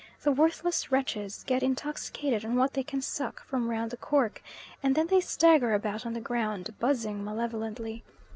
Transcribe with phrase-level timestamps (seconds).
[0.23, 4.41] The worthless wretches get intoxicated on what they can suck from round the cork,
[4.81, 8.03] and then they stagger about on the ground buzzing malevolently.